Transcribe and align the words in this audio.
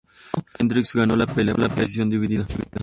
Hendricks 0.57 0.95
ganó 0.95 1.15
la 1.15 1.27
pelea 1.27 1.53
por 1.53 1.75
decisión 1.75 2.09
dividida. 2.09 2.47